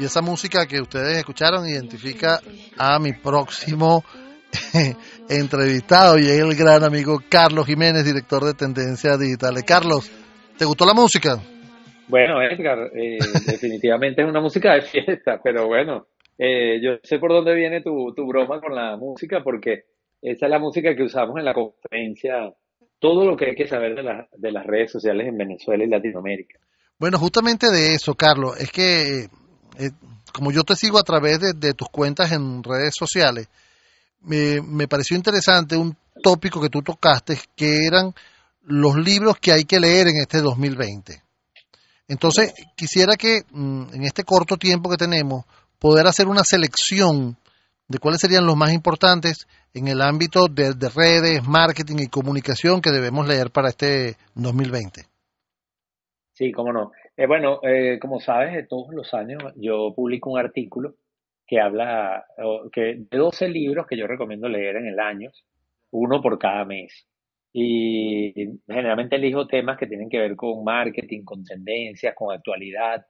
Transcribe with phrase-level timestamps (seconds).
[0.00, 2.40] Y esa música que ustedes escucharon identifica
[2.78, 4.02] a mi próximo
[5.28, 9.62] entrevistado y es el gran amigo Carlos Jiménez, director de Tendencias Digitales.
[9.62, 10.10] Carlos,
[10.56, 11.38] ¿te gustó la música?
[12.08, 16.06] Bueno, Edgar, eh, definitivamente es una música de fiesta, pero bueno,
[16.38, 19.84] eh, yo sé por dónde viene tu, tu broma con la música, porque
[20.22, 22.50] esa es la música que usamos en la conferencia,
[22.98, 26.58] todo lo que hay que saber de, de las redes sociales en Venezuela y Latinoamérica.
[26.98, 29.28] Bueno, justamente de eso, Carlos, es que
[29.80, 29.90] eh,
[30.32, 33.48] como yo te sigo a través de, tus cuentas en redes sociales,
[34.20, 38.14] me, pareció interesante un tópico que tú tocaste, que eran
[38.62, 41.22] los libros que hay que leer en este 2020.
[42.08, 45.44] Entonces, quisiera que mm, en este corto tiempo que tenemos,
[45.78, 47.36] poder hacer una selección
[47.88, 52.90] de cuáles serían los más importantes en el ámbito de, redes, marketing y comunicación que
[52.90, 55.06] debemos leer para este 2020.
[56.34, 56.92] Sí, cómo no.
[57.20, 60.94] Eh, bueno, eh, como sabes, todos los años yo publico un artículo
[61.46, 62.24] que habla
[62.72, 65.30] que, de 12 libros que yo recomiendo leer en el año,
[65.90, 67.06] uno por cada mes.
[67.52, 68.32] Y
[68.66, 73.04] generalmente elijo temas que tienen que ver con marketing, con tendencias, con actualidad,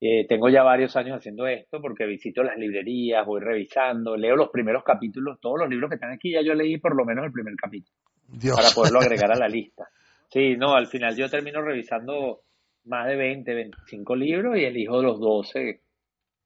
[0.00, 4.50] eh, tengo ya varios años haciendo esto porque visito las librerías, voy revisando, leo los
[4.50, 7.32] primeros capítulos, todos los libros que están aquí, ya yo leí por lo menos el
[7.32, 7.98] primer capítulo
[8.54, 9.88] para poderlo agregar a la lista.
[10.28, 12.42] Sí, no, al final yo termino revisando
[12.90, 15.80] más de 20, 25 libros y elijo los 12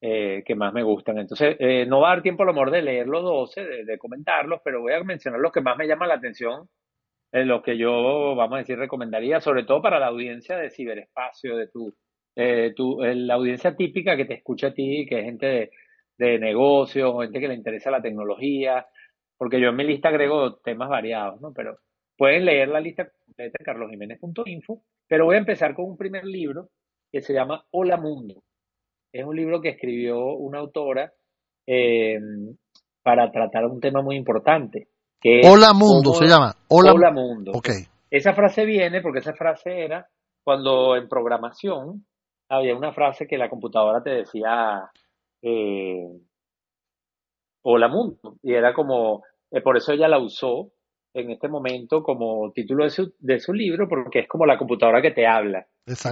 [0.00, 1.18] eh, que más me gustan.
[1.18, 3.84] Entonces, eh, no va a dar tiempo a lo mejor de leer los 12, de,
[3.84, 6.68] de, comentarlos, pero voy a mencionar los que más me llaman la atención,
[7.32, 11.66] los que yo, vamos a decir, recomendaría, sobre todo para la audiencia de ciberespacio, de
[11.66, 11.92] tu
[12.36, 15.70] eh, tu, la audiencia típica que te escucha a ti, que es gente de,
[16.18, 18.86] de negocios, gente que le interesa la tecnología,
[19.36, 21.52] porque yo en mi lista agrego temas variados, ¿no?
[21.52, 21.78] Pero
[22.16, 26.68] pueden leer la lista completa en carlosjiménez.info, pero voy a empezar con un primer libro
[27.10, 28.42] que se llama Hola Mundo.
[29.12, 31.12] Es un libro que escribió una autora
[31.66, 32.18] eh,
[33.02, 34.88] para tratar un tema muy importante.
[35.20, 36.52] Que Hola Mundo se llama.
[36.68, 37.52] Hola, Hola Mundo.
[37.54, 37.84] Okay.
[38.10, 40.06] Esa frase viene porque esa frase era
[40.42, 42.04] cuando en programación
[42.48, 44.90] había una frase que la computadora te decía,
[45.42, 46.06] eh,
[47.62, 50.70] hola mundo, y era como, eh, por eso ella la usó
[51.14, 55.00] en este momento como título de su, de su libro, porque es como la computadora
[55.00, 55.64] que te habla,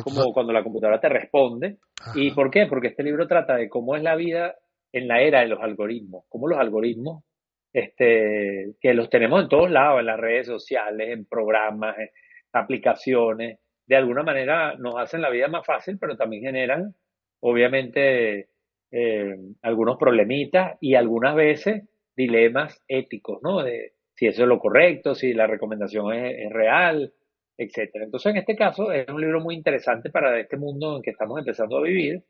[0.04, 1.78] como cuando la computadora te responde.
[2.14, 2.66] ¿Y por qué?
[2.66, 4.54] Porque este libro trata de cómo es la vida
[4.92, 7.24] en la era de los algoritmos, cómo los algoritmos,
[7.72, 12.08] este, que los tenemos en todos lados, en las redes sociales, en programas, en
[12.52, 16.94] aplicaciones, de alguna manera nos hacen la vida más fácil, pero también generan,
[17.41, 18.48] obviamente,
[18.92, 23.62] eh, algunos problemitas y algunas veces dilemas éticos, ¿no?
[23.62, 27.12] De si eso es lo correcto, si la recomendación es, real,
[27.59, 28.05] etcétera.
[28.05, 31.41] Entonces, en este caso, es un libro muy interesante para este mundo en que estamos
[31.41, 32.22] empezando a vivir,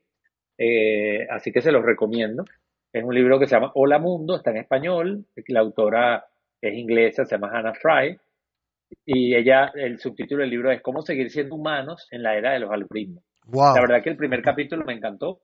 [0.57, 2.45] eh, así que se los recomiendo.
[2.91, 6.25] Es un libro que se llama Hola Mundo, está en español, la autora
[6.59, 8.17] es inglesa, se llama Hannah Fry,
[9.05, 12.59] y ella, el subtítulo del libro es Cómo seguir siendo humanos en la era de
[12.59, 13.23] los algoritmos.
[13.51, 15.41] La verdad que el primer capítulo me encantó.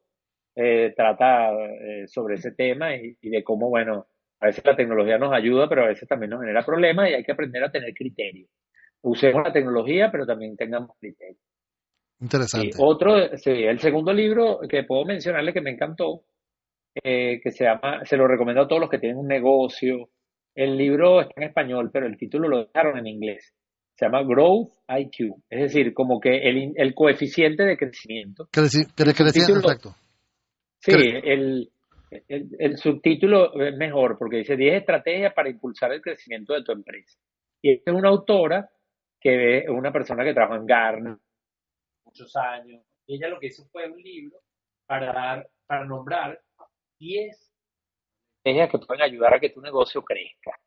[0.55, 4.07] Eh, trata eh, sobre ese tema y, de cómo, bueno,
[4.41, 7.23] a veces la tecnología nos ayuda, pero a veces también nos genera problemas y hay
[7.23, 8.47] que aprender a tener criterio.
[9.01, 11.37] Usemos la tecnología, pero también tengamos criterio.
[12.21, 12.71] Interesante.
[12.77, 16.23] otro, sí, el segundo libro que puedo mencionarle que me encantó,
[17.01, 20.09] eh, que se llama, se lo recomiendo a todos los que tienen un negocio,
[20.53, 23.53] el libro está en español, pero el título lo dejaron en inglés.
[23.95, 28.47] Se llama Growth IQ, es decir, como que el, el coeficiente de crecimiento.
[29.59, 29.95] exacto.
[30.79, 31.69] Sí, el,
[32.09, 37.17] el, subtítulo es mejor porque dice 10 estrategias para impulsar el crecimiento de tu empresa.
[37.61, 38.69] Y esta es una autora
[39.19, 41.17] que es una persona que trabaja en Garner
[42.05, 42.81] muchos años.
[43.05, 44.39] Y ella lo que hizo fue un libro
[44.87, 46.41] para dar, para nombrar
[46.99, 47.49] 10
[48.43, 50.59] que pueden ayudar a que tu negocio crezca.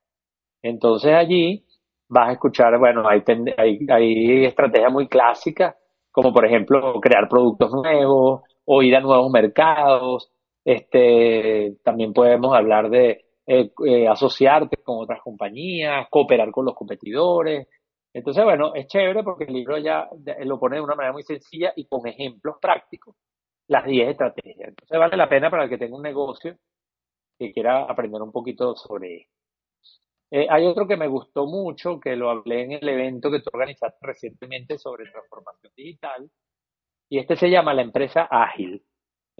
[0.63, 1.67] Entonces allí
[2.09, 3.23] vas a escuchar, bueno, hay,
[3.57, 5.75] hay, hay estrategias muy clásicas,
[6.11, 10.31] como por ejemplo crear productos nuevos o ir a nuevos mercados.
[10.65, 17.69] Este, también podemos hablar de eh, eh, asociarte con otras compañías, cooperar con los competidores.
[18.13, 20.09] Entonces, bueno, es chévere porque el libro ya
[20.45, 23.17] lo pone de una manera muy sencilla y con ejemplos prácticos,
[23.69, 24.69] las 10 estrategias.
[24.69, 26.57] Entonces, vale la pena para el que tenga un negocio
[27.39, 29.29] que quiera aprender un poquito sobre
[30.35, 33.51] eh, hay otro que me gustó mucho, que lo hablé en el evento que tú
[33.53, 36.31] organizaste recientemente sobre transformación digital,
[37.11, 38.83] y este se llama La empresa ágil.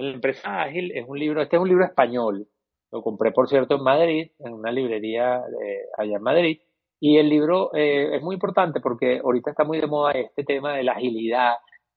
[0.03, 2.49] La empresa ágil es un libro, este es un libro español,
[2.91, 5.37] lo compré por cierto en Madrid, en una librería
[5.97, 6.59] allá en Madrid,
[7.01, 10.75] y el libro eh, es muy importante porque ahorita está muy de moda este tema
[10.75, 11.55] de la agilidad,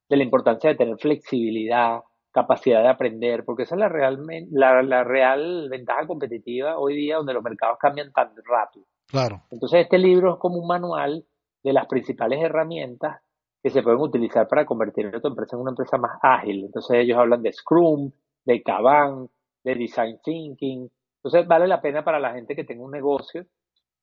[0.07, 4.19] de la importancia de tener flexibilidad, capacidad de aprender, porque esa es la real,
[4.51, 8.85] la, la real ventaja competitiva hoy día donde los mercados cambian tan rápido.
[9.07, 9.41] Claro.
[9.49, 11.25] Entonces este libro es como un manual
[11.63, 13.21] de las principales herramientas
[13.65, 16.65] que se pueden utilizar para convertir a tu empresa en una empresa más ágil.
[16.65, 18.11] Entonces ellos hablan de Scrum,
[18.43, 19.27] de Kanban,
[19.63, 20.87] de Design Thinking.
[21.17, 23.43] Entonces vale la pena para la gente que tenga un negocio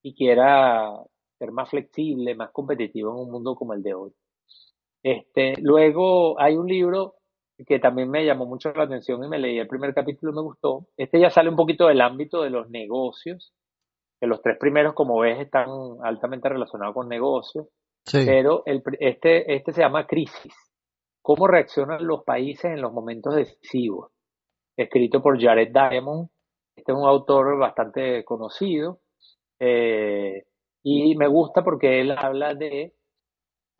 [0.01, 0.91] y quiera
[1.39, 4.11] ser más flexible, más competitivo en un mundo como el de hoy.
[5.01, 7.15] Este, luego hay un libro
[7.65, 10.41] que también me llamó mucho la atención y me leí el primer capítulo y me
[10.41, 10.87] gustó.
[10.97, 13.53] Este ya sale un poquito del ámbito de los negocios,
[14.19, 15.69] que los tres primeros, como ves, están
[16.03, 17.67] altamente relacionados con negocios,
[18.11, 20.53] pero el, este, este se llama Crisis.
[21.21, 24.11] ¿Cómo reaccionan los países en los momentos decisivos?
[24.75, 26.29] Escrito por Jared Diamond.
[26.75, 28.99] Este es un autor bastante conocido.
[29.59, 30.43] Eh,
[30.83, 32.93] y me gusta porque él habla de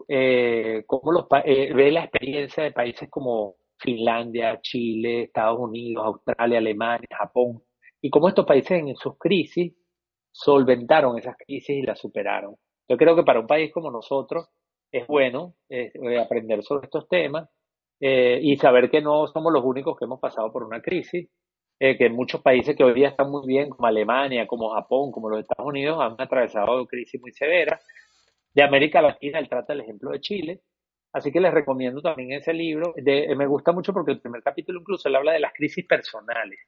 [0.08, 6.60] eh, cómo los eh, ve la experiencia de países como Finlandia, Chile, Estados Unidos, Australia,
[6.60, 7.62] Alemania, Japón,
[8.02, 9.74] y cómo estos países en sus crisis
[10.32, 12.56] solventaron esas crisis y las superaron.
[12.88, 14.50] Yo creo que para un país como nosotros
[14.92, 17.50] es bueno eh, aprender sobre estos temas
[18.00, 21.30] eh, y saber que no somos los únicos que hemos pasado por una crisis,
[21.80, 25.30] eh, que muchos países que hoy día están muy bien, como Alemania, como Japón, como
[25.30, 27.84] los Estados Unidos, han atravesado crisis muy severas.
[28.54, 30.62] De América Latina, él trata el ejemplo de Chile,
[31.14, 32.94] Así que les recomiendo también ese libro.
[33.06, 36.60] me gusta mucho porque el primer capítulo incluso habla de las crisis personales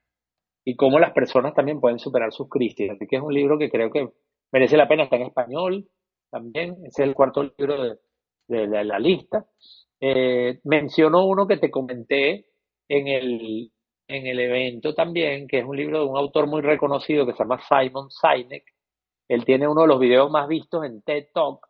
[0.63, 2.91] y cómo las personas también pueden superar sus crisis.
[2.91, 4.07] Así que es un libro que creo que
[4.51, 5.03] merece la pena.
[5.03, 5.89] Está en español
[6.35, 6.73] también.
[6.85, 7.97] Ese es el cuarto libro
[8.47, 9.45] de, la lista.
[10.01, 12.47] Eh, menciono uno que te comenté
[12.89, 13.71] en el,
[14.07, 17.39] en el evento también, que es un libro de un autor muy reconocido que se
[17.39, 18.65] llama Simon Sinek.
[19.29, 21.65] Él tiene uno de los videos más vistos en TED Talk,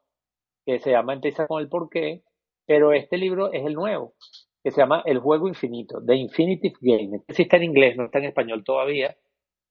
[0.65, 2.23] que se llama Empieza con el porqué
[2.65, 4.15] pero este libro es el nuevo,
[4.63, 7.17] que se llama El Juego Infinito, The Infinitive Game.
[7.17, 9.15] Este sí está en inglés, no está en español todavía,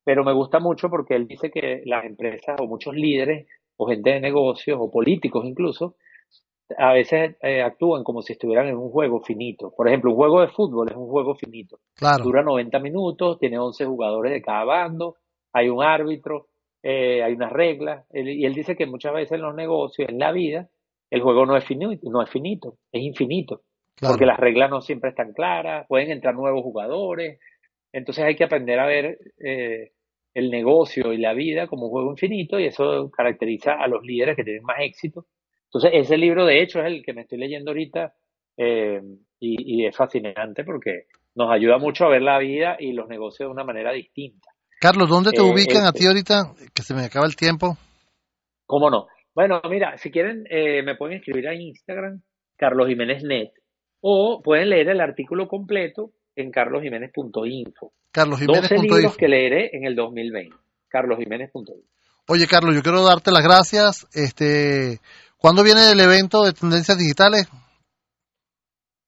[0.05, 4.11] pero me gusta mucho porque él dice que las empresas o muchos líderes o gente
[4.11, 5.97] de negocios o políticos incluso,
[6.79, 9.73] a veces eh, actúan como si estuvieran en un juego finito.
[9.77, 11.79] Por ejemplo, un juego de fútbol es un juego finito.
[11.95, 12.25] Claro.
[12.25, 15.17] Dura 90 minutos, tiene 11 jugadores de cada bando,
[15.53, 16.49] hay un árbitro,
[16.83, 18.07] eh, hay unas reglas.
[18.13, 20.69] y él dice que muchas veces en los negocios, en la vida,
[21.11, 23.63] el juego no es finito, no es finito, es infinito.
[24.01, 27.39] Porque las reglas no siempre están claras, pueden entrar nuevos jugadores.
[27.93, 29.93] Entonces hay que aprender a ver eh,
[30.35, 34.37] el negocio y la vida como un juego infinito y eso caracteriza a los líderes
[34.37, 35.27] que tienen más éxito.
[35.67, 38.13] Entonces ese libro de hecho es el que me estoy leyendo ahorita
[38.57, 39.01] eh,
[39.41, 43.53] y, es fascinante porque nos ayuda mucho a ver la vida y los negocios de
[43.53, 44.49] una manera distinta.
[44.81, 46.53] Carlos, ¿dónde te eh, ubican a ti ahorita?
[46.75, 47.77] Que se me acaba el tiempo.
[48.67, 49.07] ¿Cómo no?
[49.35, 52.23] Bueno, mira, si quieren, eh, me pueden escribir a Instagram,
[52.57, 53.51] Carlos Jiménez Net,
[54.01, 57.93] o pueden leer el artículo completo en carlosjiménez.info.
[58.15, 58.71] Carlos Jiménez.
[58.71, 60.57] 12 libros que leeré en el 2020.
[60.89, 61.75] carlosjiménez.info.
[62.29, 64.07] Oye, Carlos, yo quiero darte las gracias.
[64.15, 65.01] Este,
[65.37, 67.49] ¿Cuándo viene el evento de Tendencias Digitales?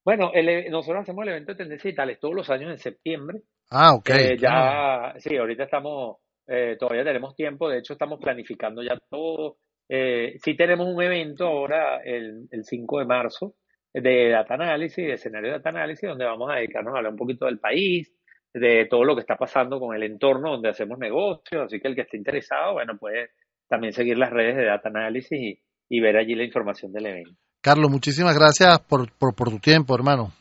[0.04, 3.42] Bueno, e, nosotros hacemos el evento de Tendencias Digitales todos los años en septiembre.
[3.70, 4.10] Ah, ok.
[4.10, 6.16] Eh, ya, sí, ahorita estamos,
[6.48, 9.58] eh, todavía tenemos tiempo, de hecho estamos planificando ya todo.
[9.88, 13.54] Eh, sí tenemos un evento ahora el, el 5 de marzo
[13.94, 17.18] de data análisis, de escenario de data análisis, donde vamos a dedicarnos a hablar un
[17.18, 18.12] poquito del país,
[18.60, 21.94] de todo lo que está pasando con el entorno donde hacemos negocios, así que el
[21.94, 23.30] que esté interesado, bueno, puede
[23.68, 25.58] también seguir las redes de data análisis
[25.88, 27.32] y, ver allí la información del evento.
[27.60, 30.32] Carlos, muchísimas gracias por, por, tu tiempo, hermano.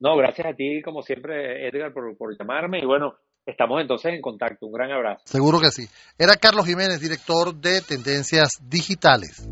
[0.00, 3.16] No, gracias a ti, como siempre, Edgar, por, por llamarme y bueno,
[3.46, 4.66] Estamos entonces en contacto.
[4.66, 5.22] Un gran abrazo.
[5.24, 5.88] Seguro que sí.
[6.18, 9.48] Era Carlos Jiménez, director de Tendencias Digitales.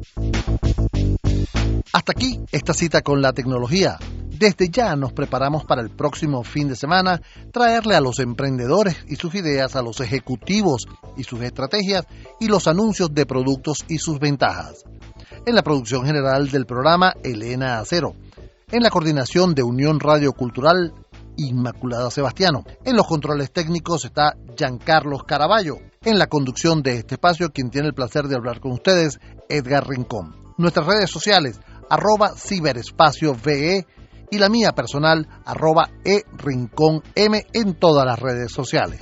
[1.92, 3.98] Hasta aquí esta cita con la tecnología.
[4.28, 9.16] Desde ya nos preparamos para el próximo fin de semana traerle a los emprendedores y
[9.16, 12.06] sus ideas, a los ejecutivos y sus estrategias
[12.38, 14.84] y los anuncios de productos y sus ventajas.
[15.46, 18.14] En la producción general del programa, Elena Acero.
[18.70, 20.92] En la coordinación de Unión Radio Cultural,
[21.38, 22.64] Inmaculada Sebastiano.
[22.84, 25.78] En los controles técnicos está Giancarlos Caraballo.
[26.04, 29.18] En la conducción de este espacio, quien tiene el placer de hablar con ustedes,
[29.48, 30.36] Edgar Rincón.
[30.58, 33.86] Nuestras redes sociales, arroba ciberespacio VE
[34.30, 39.00] y la mía personal arroba e rincón M en todas las redes sociales.